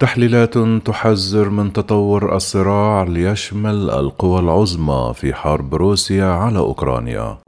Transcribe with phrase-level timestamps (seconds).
[0.00, 7.38] تحليلات تحذر من تطور الصراع ليشمل القوى العظمى في حرب روسيا على أوكرانيا.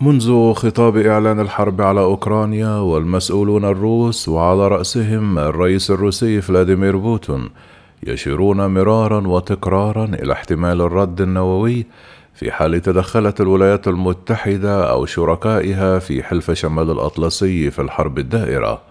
[0.00, 7.50] منذ خطاب إعلان الحرب على أوكرانيا والمسؤولون الروس وعلى رأسهم الرئيس الروسي فلاديمير بوتين
[8.06, 11.86] يشيرون مرارا وتكرارا إلى احتمال الرد النووي
[12.34, 18.87] في حال تدخلت الولايات المتحدة أو شركائها في حلف شمال الأطلسي في الحرب الدائرة.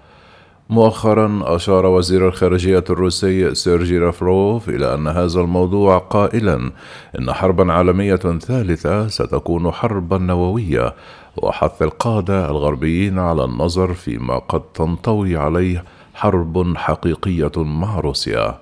[0.69, 6.71] مؤخرا أشار وزير الخارجية الروسي سيرجي لافروف إلى أن هذا الموضوع قائلا
[7.19, 10.93] إن حربا عالمية ثالثة ستكون حربا نووية
[11.37, 18.55] وحث القادة الغربيين على النظر فيما قد تنطوي عليه حرب حقيقية مع روسيا.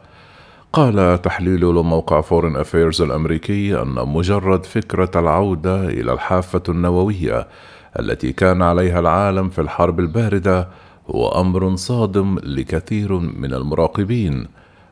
[0.73, 7.48] قال تحليل لموقع Foreign Affairs الأمريكي أن مجرد فكرة العودة إلى الحافة النووية
[8.00, 10.67] التي كان عليها العالم في الحرب الباردة
[11.09, 14.48] هو أمر صادم لكثير من المراقبين.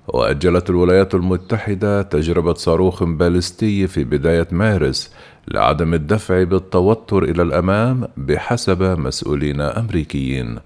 [0.07, 5.13] وأجلت الولايات المتحدة تجربة صاروخ باليستي في بداية مارس
[5.47, 10.59] لعدم الدفع بالتوتر إلى الأمام بحسب مسؤولين أمريكيين.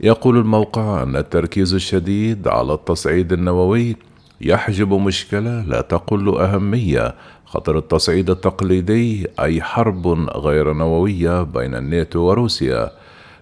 [0.00, 3.96] يقول الموقع أن التركيز الشديد على التصعيد النووي
[4.40, 7.14] يحجب مشكلة لا تقل أهمية.
[7.44, 12.90] خطر التصعيد التقليدي أي حرب غير نووية بين الناتو وروسيا.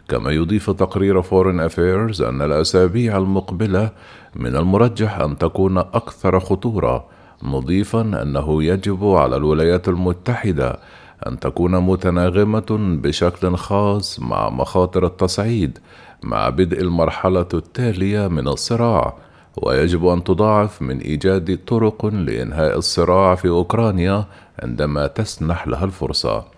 [0.08, 3.90] كما يضيف تقرير Foreign Affairs أن الأسابيع المقبلة
[4.36, 7.04] من المرجح أن تكون أكثر خطورة
[7.42, 10.78] مضيفا أنه يجب على الولايات المتحدة
[11.26, 15.78] أن تكون متناغمة بشكل خاص مع مخاطر التصعيد
[16.22, 19.14] مع بدء المرحلة التالية من الصراع
[19.56, 24.24] ويجب أن تضاعف من إيجاد طرق لإنهاء الصراع في أوكرانيا
[24.62, 26.57] عندما تسنح لها الفرصة.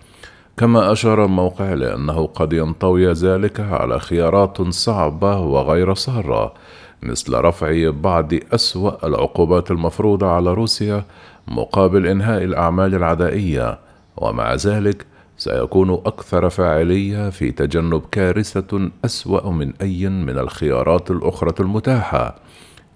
[0.61, 6.55] كما أشار الموقع لأنه قد ينطوي ذلك على خيارات صعبة وغير سارة
[7.03, 11.05] مثل رفع بعض أسوأ العقوبات المفروضة على روسيا
[11.49, 13.79] مقابل إنهاء الأعمال العدائية
[14.17, 15.07] ومع ذلك
[15.39, 22.37] سيكون أكثر فاعلية في تجنب كارثة أسوأ من أي من الخيارات الأخرى المتاحة.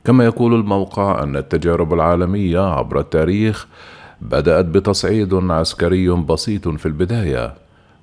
[0.05, 3.67] كما يقول الموقع أن التجارب العالمية عبر التاريخ
[4.21, 7.55] بدأت بتصعيد عسكري بسيط في البداية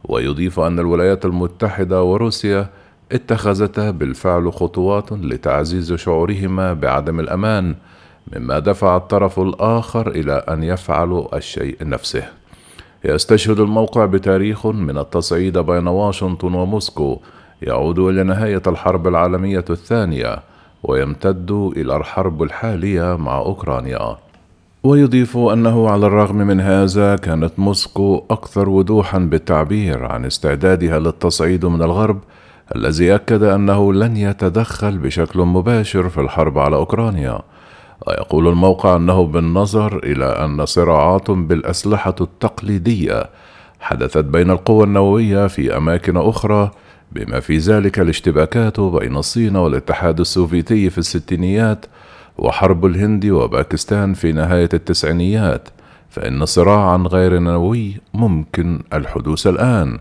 [0.03, 2.69] ويضيف أن الولايات المتحدة وروسيا
[3.11, 7.75] اتخذتا بالفعل خطوات لتعزيز شعورهما بعدم الأمان
[8.33, 12.23] مما دفع الطرف الآخر إلى أن يفعلوا الشيء نفسه.
[13.05, 17.19] يستشهد الموقع بتاريخ من التصعيد بين واشنطن وموسكو
[17.61, 20.39] يعود إلى نهاية الحرب العالمية الثانية
[20.83, 24.17] ويمتد إلى الحرب الحالية مع أوكرانيا.
[24.83, 31.81] ويضيف أنه على الرغم من هذا كانت موسكو أكثر وضوحا بالتعبير عن استعدادها للتصعيد من
[31.81, 32.19] الغرب
[32.75, 37.39] الذي أكد أنه لن يتدخل بشكل مباشر في الحرب على أوكرانيا.
[38.07, 43.29] ويقول الموقع أنه بالنظر إلى أن صراعات بالأسلحة التقليدية
[43.79, 46.71] حدثت بين القوى النووية في أماكن أخرى
[47.11, 51.85] بما في ذلك الاشتباكات بين الصين والاتحاد السوفيتي في الستينيات
[52.37, 55.69] وحرب الهند وباكستان في نهاية التسعينيات
[56.09, 59.99] فإن صراعا غير نووي ممكن الحدوث الآن.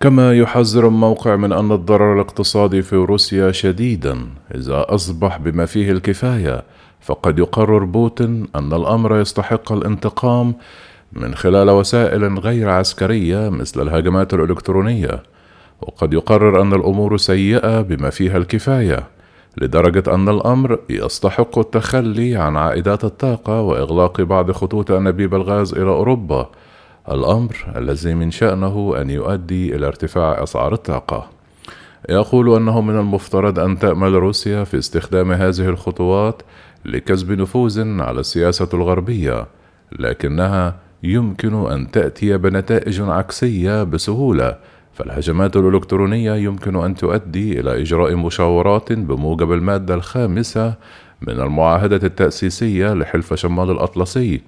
[0.00, 4.18] كما يحذر الموقع من أن الضرر الاقتصادي في روسيا شديدا
[4.54, 6.62] إذا أصبح بما فيه الكفاية
[7.00, 10.54] فقد يقرر بوتين أن الأمر يستحق الانتقام
[11.12, 15.22] من خلال وسائل غير عسكرية مثل الهجمات الإلكترونية.
[15.80, 19.15] وقد يقرر أن الأمور سيئة بما فيها الكفاية.
[19.56, 26.50] لدرجة أن الأمر يستحق التخلي عن عائدات الطاقة وإغلاق بعض خطوط أنابيب الغاز إلى أوروبا.
[27.10, 31.28] الأمر الذي من شأنه أن يؤدي إلى ارتفاع أسعار الطاقة.
[32.08, 36.42] يقول أنه من المفترض أن تأمل روسيا في استخدام هذه الخطوات
[36.84, 39.46] لكسب نفوذ على السياسة الغربية
[39.98, 44.56] لكنها يمكن أن تأتي بنتائج عكسية بسهولة
[44.96, 50.74] فالهجمات الإلكترونية يمكن أن تؤدي إلى إجراء مشاورات بموجب المادة الخامسة
[51.20, 54.40] من المعاهدة التأسيسية لحلف شمال الأطلسي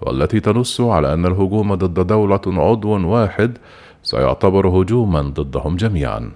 [0.00, 3.58] والتي تنص على أن الهجوم ضد دولة عضو واحد
[4.02, 6.30] سيعتبر هجوما ضدهم جميعا.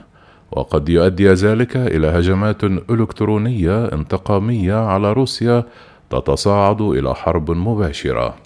[0.53, 5.65] وقد يؤدي ذلك إلى هجمات إلكترونية انتقامية على روسيا
[6.11, 8.45] تتصاعد إلى حرب مباشرة.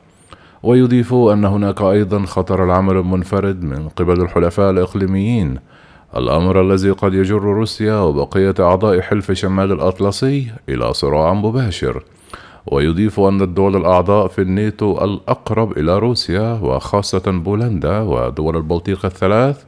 [0.63, 5.59] ويضيف أن هناك أيضا خطر العمل المنفرد من قبل الحلفاء الإقليميين.
[6.17, 12.05] الأمر الذي قد يجر روسيا وبقية أعضاء حلف شمال الأطلسي إلى صراع مباشر.
[12.67, 19.65] ويضيف أن الدول الأعضاء في الناتو الأقرب إلى روسيا وخاصة بولندا ودول البلطيق الثلاث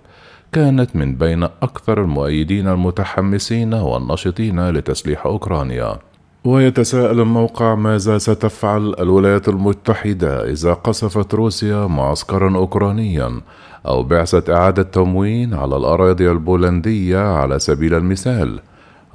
[0.53, 5.99] كانت من بين أكثر المؤيدين المتحمسين والنشطين لتسليح أوكرانيا.
[6.45, 13.41] ويتساءل الموقع ماذا ستفعل الولايات المتحدة إذا قصفت روسيا معسكرا أوكرانيا
[13.87, 18.61] أو بعثة إعادة تموين على الأراضي البولندية على سبيل المثال؟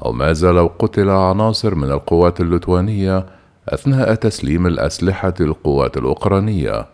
[0.05, 3.25] أو ماذا لو قتل عناصر من القوات اللتوانية
[3.69, 6.85] أثناء تسليم الأسلحة للقوات الأوكرانية؟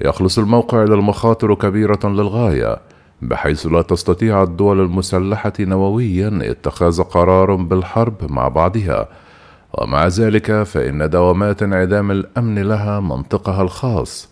[0.00, 2.76] يخلص الموقع إلى المخاطر كبيرة للغاية
[3.22, 9.08] بحيث لا تستطيع الدول المسلحة نوويا اتخاذ قرار بالحرب مع بعضها
[9.74, 14.28] ومع ذلك فإن دوامات انعدام الأمن لها منطقها الخاص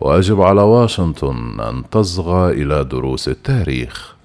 [0.00, 4.19] ويجب على واشنطن أن تصغى إلى دروس التاريخ.